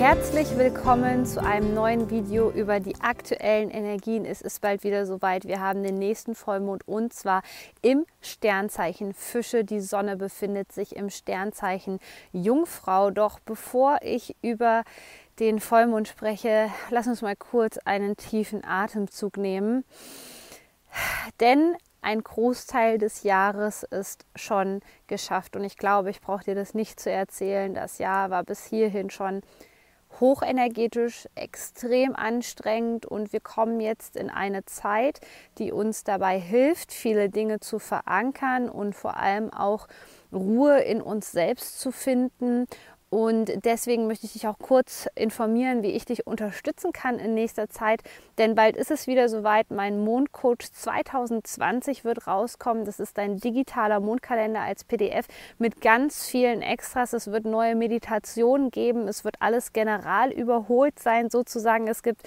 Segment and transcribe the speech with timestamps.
[0.00, 4.24] Herzlich willkommen zu einem neuen Video über die aktuellen Energien.
[4.24, 5.44] Es ist bald wieder soweit.
[5.44, 7.42] Wir haben den nächsten Vollmond und zwar
[7.82, 9.62] im Sternzeichen Fische.
[9.62, 11.98] Die Sonne befindet sich im Sternzeichen
[12.32, 13.10] Jungfrau.
[13.10, 14.84] Doch bevor ich über
[15.38, 19.84] den Vollmond spreche, lass uns mal kurz einen tiefen Atemzug nehmen.
[21.40, 26.72] Denn ein Großteil des Jahres ist schon geschafft und ich glaube, ich brauche dir das
[26.72, 27.74] nicht zu erzählen.
[27.74, 29.42] Das Jahr war bis hierhin schon
[30.18, 35.20] hochenergetisch, extrem anstrengend und wir kommen jetzt in eine Zeit,
[35.58, 39.86] die uns dabei hilft, viele Dinge zu verankern und vor allem auch
[40.32, 42.66] Ruhe in uns selbst zu finden
[43.10, 47.68] und deswegen möchte ich dich auch kurz informieren, wie ich dich unterstützen kann in nächster
[47.68, 48.02] Zeit.
[48.38, 49.72] Denn bald ist es wieder soweit.
[49.72, 52.84] Mein Mondcoach 2020 wird rauskommen.
[52.84, 55.26] Das ist ein digitaler Mondkalender als PDF
[55.58, 57.12] mit ganz vielen Extras.
[57.12, 59.08] Es wird neue Meditationen geben.
[59.08, 61.88] Es wird alles general überholt sein, sozusagen.
[61.88, 62.22] Es gibt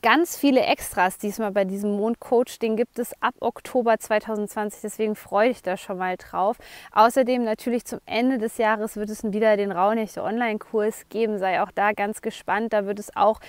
[0.00, 2.58] ganz viele Extras diesmal bei diesem Mondcoach.
[2.60, 6.56] Den gibt es ab Oktober 2020, deswegen freue ich da schon mal drauf.
[6.92, 11.38] Außerdem natürlich zum Ende des Jahres wird es wieder den Raunächte Online-Kurs geben.
[11.38, 12.72] Sei auch da ganz gespannt.
[12.72, 13.40] Da wird es auch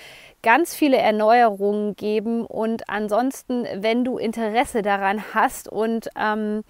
[0.42, 2.44] ganz viele Erneuerungen geben.
[2.44, 6.62] Und ansonsten, wenn du Interesse daran hast und ähm,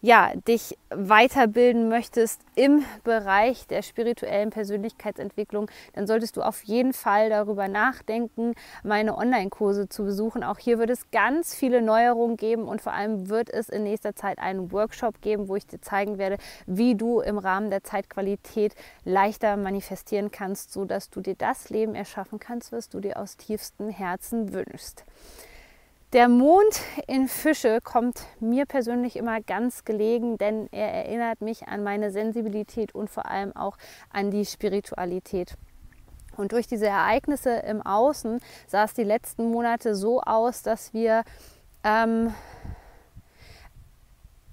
[0.00, 7.30] ja, dich weiterbilden möchtest im Bereich der spirituellen Persönlichkeitsentwicklung, dann solltest du auf jeden Fall
[7.30, 10.44] darüber nachdenken, meine Online-Kurse zu besuchen.
[10.44, 14.14] Auch hier wird es ganz viele Neuerungen geben und vor allem wird es in nächster
[14.14, 18.76] Zeit einen Workshop geben, wo ich dir zeigen werde, wie du im Rahmen der Zeitqualität
[19.04, 23.90] leichter manifestieren kannst, sodass du dir das Leben erschaffen kannst, was du dir aus tiefstem
[23.90, 25.04] Herzen wünschst.
[26.14, 31.82] Der Mond in Fische kommt mir persönlich immer ganz gelegen, denn er erinnert mich an
[31.82, 33.76] meine Sensibilität und vor allem auch
[34.08, 35.58] an die Spiritualität.
[36.38, 41.24] Und durch diese Ereignisse im Außen sah es die letzten Monate so aus, dass wir
[41.84, 42.32] ähm,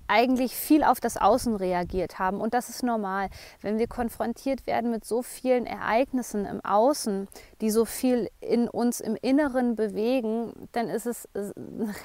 [0.08, 2.42] eigentlich viel auf das Außen reagiert haben.
[2.42, 3.30] Und das ist normal.
[3.62, 7.28] Wenn wir konfrontiert werden mit so vielen Ereignissen im Außen,
[7.62, 11.28] die so viel in uns im Inneren bewegen, dann ist es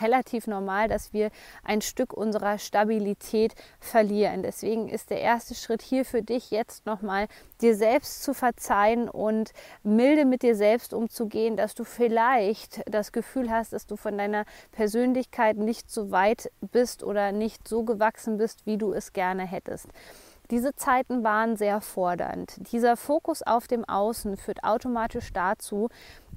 [0.00, 1.31] relativ normal, dass wir
[1.65, 4.43] ein Stück unserer Stabilität verlieren.
[4.43, 7.27] Deswegen ist der erste Schritt hier für dich jetzt nochmal,
[7.60, 9.53] dir selbst zu verzeihen und
[9.83, 14.44] milde mit dir selbst umzugehen, dass du vielleicht das Gefühl hast, dass du von deiner
[14.72, 19.89] Persönlichkeit nicht so weit bist oder nicht so gewachsen bist, wie du es gerne hättest.
[20.50, 22.56] Diese Zeiten waren sehr fordernd.
[22.72, 25.88] Dieser Fokus auf dem Außen führt automatisch dazu,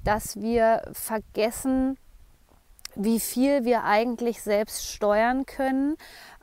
[0.04, 1.98] dass wir vergessen,
[2.94, 5.96] wie viel wir eigentlich selbst steuern können,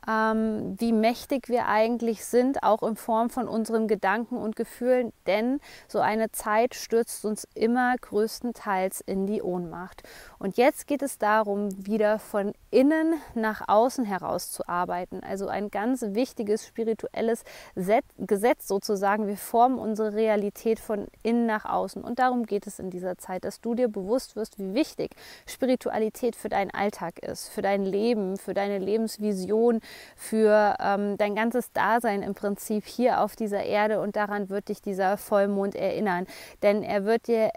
[0.08, 5.60] ähm, wie mächtig wir eigentlich sind, auch in Form von unseren Gedanken und Gefühlen, denn
[5.88, 10.02] so eine Zeit stürzt uns immer größtenteils in die Ohnmacht.
[10.38, 15.20] Und jetzt geht es darum, wieder von innen nach außen heraus zu arbeiten.
[15.22, 19.26] Also ein ganz wichtiges spirituelles Gesetz sozusagen.
[19.26, 22.02] Wir formen unsere Realität von innen nach außen.
[22.02, 25.14] Und darum geht es in dieser Zeit, dass du dir bewusst wirst, wie wichtig
[25.46, 29.80] Spiritualität für deinen Alltag ist, für dein Leben, für deine Lebensvision,
[30.16, 34.82] für ähm, dein ganzes Dasein im Prinzip hier auf dieser Erde und daran wird dich
[34.82, 36.26] dieser Vollmond erinnern.
[36.62, 37.50] Denn er wird dir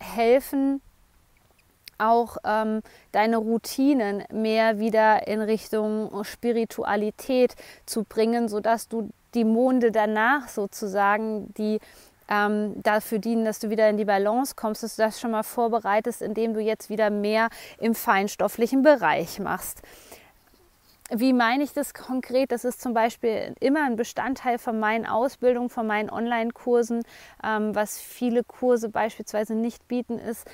[0.00, 0.80] helfen,
[1.98, 2.82] auch ähm,
[3.12, 7.54] deine Routinen mehr wieder in Richtung Spiritualität
[7.86, 11.80] zu bringen, sodass du die Monde danach sozusagen, die
[12.28, 15.42] ähm, dafür dienen, dass du wieder in die Balance kommst, dass du das schon mal
[15.42, 17.48] vorbereitest, indem du jetzt wieder mehr
[17.78, 19.82] im feinstofflichen Bereich machst.
[21.10, 22.52] Wie meine ich das konkret?
[22.52, 27.02] Das ist zum Beispiel immer ein Bestandteil von meinen Ausbildungen, von meinen Online-Kursen.
[27.42, 30.46] Ähm, was viele Kurse beispielsweise nicht bieten, ist,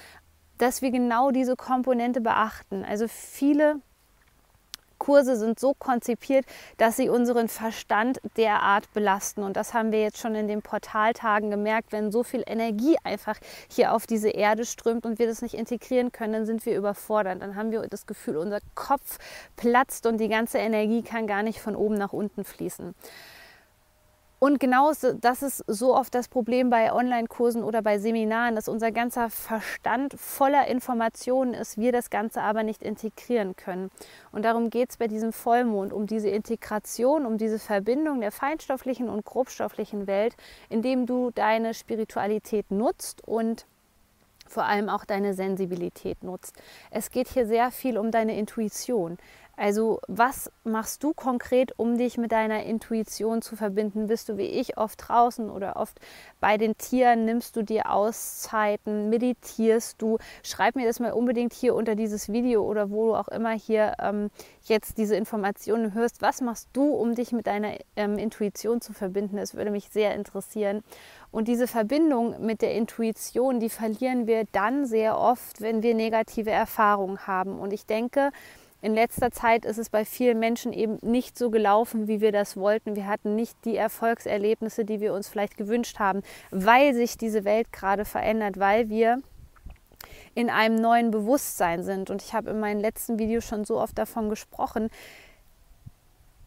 [0.59, 2.85] dass wir genau diese Komponente beachten.
[2.85, 3.81] Also viele
[5.05, 6.47] Kurse sind so konzipiert,
[6.79, 9.43] dass sie unseren Verstand derart belasten.
[9.43, 11.93] Und das haben wir jetzt schon in den Portaltagen gemerkt.
[11.93, 13.37] Wenn so viel Energie einfach
[13.69, 17.43] hier auf diese Erde strömt und wir das nicht integrieren können, dann sind wir überfordert.
[17.43, 19.19] Dann haben wir das Gefühl, unser Kopf
[19.56, 22.95] platzt und die ganze Energie kann gar nicht von oben nach unten fließen.
[24.44, 24.93] Und genau
[25.23, 30.12] das ist so oft das Problem bei Online-Kursen oder bei Seminaren, dass unser ganzer Verstand
[30.20, 33.91] voller Informationen ist, wir das Ganze aber nicht integrieren können.
[34.32, 39.08] Und darum geht es bei diesem Vollmond, um diese Integration, um diese Verbindung der feinstofflichen
[39.08, 40.37] und grobstofflichen Welt,
[40.69, 43.64] indem du deine Spiritualität nutzt und
[44.47, 46.55] vor allem auch deine Sensibilität nutzt.
[46.90, 49.17] Es geht hier sehr viel um deine Intuition.
[49.56, 54.09] Also was machst du konkret, um dich mit deiner Intuition zu verbinden?
[54.09, 56.01] Bist du wie ich oft draußen oder oft
[56.41, 57.25] bei den Tieren?
[57.25, 59.11] Nimmst du dir Auszeiten?
[59.11, 60.19] Meditierst du?
[60.43, 63.95] Schreib mir das mal unbedingt hier unter dieses Video oder wo du auch immer hier
[64.01, 64.31] ähm,
[64.65, 66.23] jetzt diese Informationen hörst.
[66.23, 69.37] Was machst du, um dich mit deiner ähm, Intuition zu verbinden?
[69.37, 70.83] Das würde mich sehr interessieren.
[71.31, 76.50] Und diese Verbindung mit der Intuition, die verlieren wir dann sehr oft, wenn wir negative
[76.50, 77.59] Erfahrungen haben.
[77.59, 78.31] Und ich denke,
[78.85, 82.55] in letzter Zeit ist es bei vielen Menschen eben nicht so gelaufen, wie wir das
[82.55, 82.97] wollten.
[82.97, 86.21] Wir hatten nicht die Erfolgserlebnisse, die wir uns vielleicht gewünscht haben,
[86.51, 89.23] weil sich diese Welt gerade verändert, weil wir
[90.35, 92.11] in einem neuen Bewusstsein sind.
[92.11, 94.91] Und ich habe in meinen letzten Videos schon so oft davon gesprochen,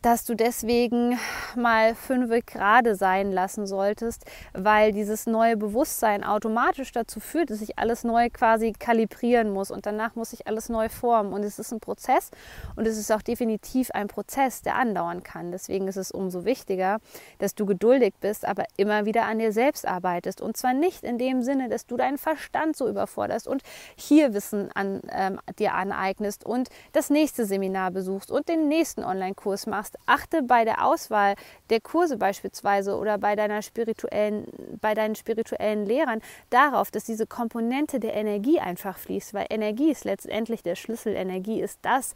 [0.07, 1.19] dass du deswegen
[1.57, 4.23] mal fünf gerade sein lassen solltest,
[4.53, 9.85] weil dieses neue Bewusstsein automatisch dazu führt, dass sich alles neu quasi kalibrieren muss und
[9.85, 11.33] danach muss sich alles neu formen.
[11.33, 12.31] Und es ist ein Prozess
[12.77, 15.51] und es ist auch definitiv ein Prozess, der andauern kann.
[15.51, 16.99] Deswegen ist es umso wichtiger,
[17.39, 20.39] dass du geduldig bist, aber immer wieder an dir selbst arbeitest.
[20.39, 23.61] Und zwar nicht in dem Sinne, dass du deinen Verstand so überforderst und
[23.97, 29.67] hier Wissen an, ähm, dir aneignest und das nächste Seminar besuchst und den nächsten Online-Kurs
[29.67, 31.35] machst, achte bei der Auswahl
[31.69, 34.45] der Kurse beispielsweise oder bei, deiner spirituellen,
[34.81, 40.05] bei deinen spirituellen Lehrern darauf, dass diese Komponente der Energie einfach fließt, weil Energie ist
[40.05, 41.15] letztendlich der Schlüssel.
[41.15, 42.13] Energie ist das,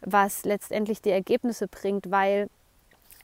[0.00, 2.48] was letztendlich die Ergebnisse bringt, weil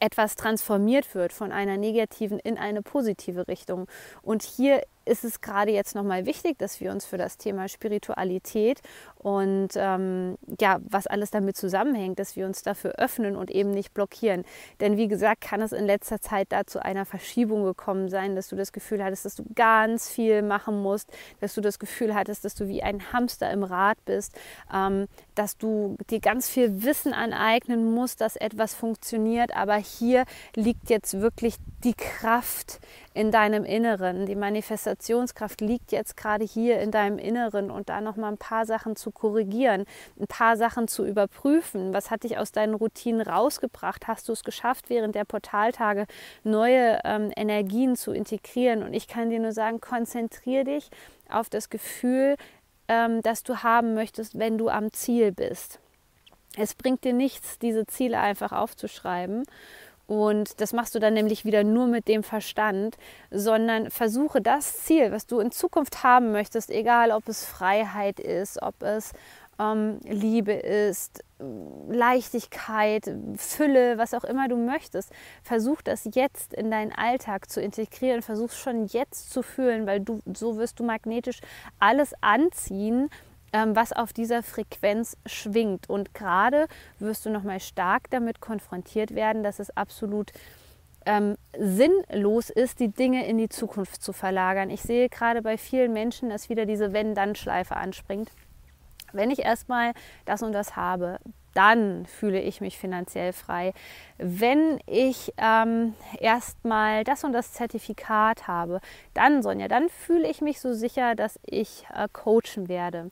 [0.00, 3.86] etwas transformiert wird von einer negativen in eine positive Richtung.
[4.22, 8.80] Und hier ist es gerade jetzt nochmal wichtig, dass wir uns für das Thema Spiritualität
[9.18, 13.94] und ähm, ja, was alles damit zusammenhängt, dass wir uns dafür öffnen und eben nicht
[13.94, 14.44] blockieren.
[14.80, 18.48] Denn wie gesagt, kann es in letzter Zeit da zu einer Verschiebung gekommen sein, dass
[18.48, 21.10] du das Gefühl hattest, dass du ganz viel machen musst,
[21.40, 24.32] dass du das Gefühl hattest, dass du wie ein Hamster im Rad bist,
[24.72, 29.54] ähm, dass du dir ganz viel Wissen aneignen musst, dass etwas funktioniert.
[29.56, 30.24] Aber hier
[30.56, 32.80] liegt jetzt wirklich die Kraft
[33.14, 34.26] in deinem Inneren.
[34.26, 34.36] Die
[34.92, 38.96] Manifestationskraft liegt jetzt gerade hier in deinem Inneren und da noch mal ein paar Sachen
[38.96, 39.84] zu korrigieren,
[40.20, 41.94] ein paar Sachen zu überprüfen.
[41.94, 44.06] Was hat dich aus deinen Routinen rausgebracht?
[44.06, 46.06] Hast du es geschafft, während der Portaltage
[46.44, 48.82] neue ähm, Energien zu integrieren?
[48.82, 50.90] Und ich kann dir nur sagen, konzentriere dich
[51.28, 52.36] auf das Gefühl,
[52.88, 55.78] ähm, das du haben möchtest, wenn du am Ziel bist.
[56.58, 59.44] Es bringt dir nichts, diese Ziele einfach aufzuschreiben
[60.06, 62.96] und das machst du dann nämlich wieder nur mit dem Verstand,
[63.30, 68.60] sondern versuche das Ziel, was du in Zukunft haben möchtest, egal ob es Freiheit ist,
[68.62, 69.12] ob es
[69.58, 71.24] ähm, Liebe ist,
[71.88, 75.10] Leichtigkeit, Fülle, was auch immer du möchtest.
[75.42, 80.20] Versuch das jetzt in deinen Alltag zu integrieren, versuch schon jetzt zu fühlen, weil du
[80.34, 81.40] so wirst du magnetisch
[81.78, 83.10] alles anziehen,
[83.52, 85.88] was auf dieser Frequenz schwingt.
[85.88, 86.66] Und gerade
[86.98, 90.32] wirst du nochmal stark damit konfrontiert werden, dass es absolut
[91.04, 94.70] ähm, sinnlos ist, die Dinge in die Zukunft zu verlagern.
[94.70, 98.30] Ich sehe gerade bei vielen Menschen, dass wieder diese Wenn-Dann-Schleife anspringt.
[99.12, 99.92] Wenn ich erstmal
[100.24, 101.18] das und das habe,
[101.54, 103.72] dann fühle ich mich finanziell frei.
[104.18, 108.80] Wenn ich ähm, erstmal das und das Zertifikat habe,
[109.14, 113.10] dann, Sonja, dann fühle ich mich so sicher, dass ich äh, coachen werde.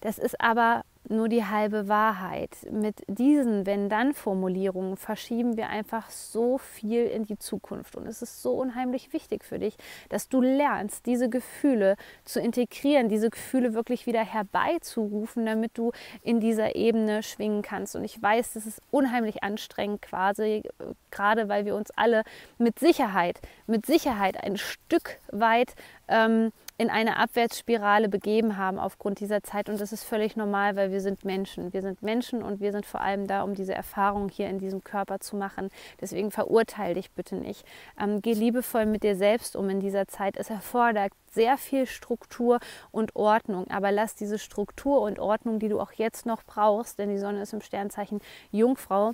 [0.00, 2.50] Das ist aber nur die halbe Wahrheit.
[2.70, 7.96] Mit diesen Wenn-Dann-Formulierungen verschieben wir einfach so viel in die Zukunft.
[7.96, 9.76] Und es ist so unheimlich wichtig für dich,
[10.08, 15.92] dass du lernst, diese Gefühle zu integrieren, diese Gefühle wirklich wieder herbeizurufen, damit du
[16.22, 17.96] in dieser Ebene schwingen kannst.
[17.96, 20.62] Und ich weiß, das ist unheimlich anstrengend quasi,
[21.10, 22.22] gerade weil wir uns alle
[22.58, 25.74] mit Sicherheit, mit Sicherheit ein Stück weit
[26.08, 29.68] ähm, in eine Abwärtsspirale begeben haben aufgrund dieser Zeit.
[29.68, 31.72] Und das ist völlig normal, weil wir sind Menschen.
[31.72, 34.82] Wir sind Menschen und wir sind vor allem da, um diese Erfahrung hier in diesem
[34.82, 35.70] Körper zu machen.
[36.00, 37.64] Deswegen verurteile dich bitte nicht.
[38.00, 40.36] Ähm, geh liebevoll mit dir selbst um in dieser Zeit.
[40.36, 42.58] Es erfordert sehr viel Struktur
[42.90, 43.68] und Ordnung.
[43.70, 47.42] Aber lass diese Struktur und Ordnung, die du auch jetzt noch brauchst, denn die Sonne
[47.42, 49.12] ist im Sternzeichen Jungfrau,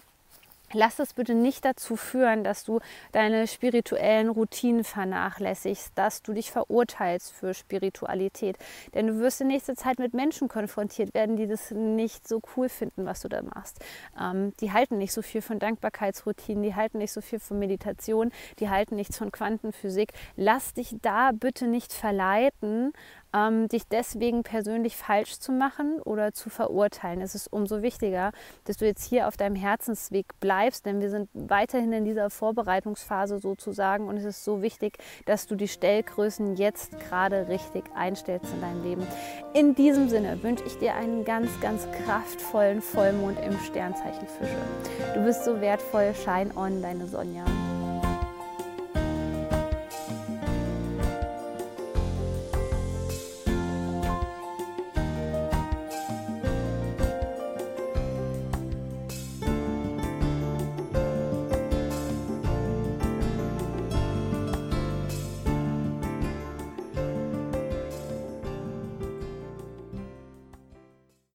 [0.73, 2.79] Lass es bitte nicht dazu führen, dass du
[3.11, 8.57] deine spirituellen Routinen vernachlässigst, dass du dich verurteilst für Spiritualität.
[8.95, 12.69] Denn du wirst in nächster Zeit mit Menschen konfrontiert werden, die das nicht so cool
[12.69, 13.81] finden, was du da machst.
[14.21, 18.31] Ähm, die halten nicht so viel von Dankbarkeitsroutinen, die halten nicht so viel von Meditation,
[18.61, 20.13] die halten nichts von Quantenphysik.
[20.37, 22.93] Lass dich da bitte nicht verleiten,
[23.35, 27.21] ähm, dich deswegen persönlich falsch zu machen oder zu verurteilen.
[27.21, 28.33] Es ist umso wichtiger,
[28.65, 33.39] dass du jetzt hier auf deinem Herzensweg bleibst, denn wir sind weiterhin in dieser Vorbereitungsphase
[33.39, 38.61] sozusagen und es ist so wichtig, dass du die Stellgrößen jetzt gerade richtig einstellst in
[38.61, 39.07] deinem Leben.
[39.55, 45.15] In diesem Sinne wünsche ich dir einen ganz, ganz kraftvollen Vollmond im Sternzeichen Fische.
[45.15, 46.15] Du bist so wertvoll.
[46.15, 47.45] Shine on, deine Sonja.